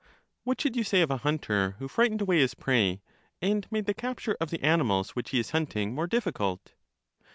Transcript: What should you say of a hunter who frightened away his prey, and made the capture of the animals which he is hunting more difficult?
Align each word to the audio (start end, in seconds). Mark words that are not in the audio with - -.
What 0.43 0.59
should 0.59 0.75
you 0.75 0.83
say 0.83 1.01
of 1.03 1.11
a 1.11 1.17
hunter 1.17 1.75
who 1.77 1.87
frightened 1.87 2.23
away 2.23 2.39
his 2.39 2.55
prey, 2.55 3.03
and 3.39 3.71
made 3.71 3.85
the 3.85 3.93
capture 3.93 4.35
of 4.41 4.49
the 4.49 4.63
animals 4.63 5.11
which 5.11 5.29
he 5.29 5.39
is 5.39 5.51
hunting 5.51 5.93
more 5.93 6.07
difficult? 6.07 6.73